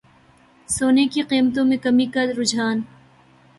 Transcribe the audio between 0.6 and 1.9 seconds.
سونے کی قیمتوں میں